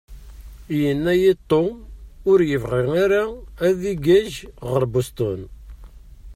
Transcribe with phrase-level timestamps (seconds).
[0.79, 1.69] Yenna-iyi-d Tom
[2.31, 3.23] ur yebɣi ara
[3.67, 4.31] ad igaj
[4.69, 5.41] ɣer Boston.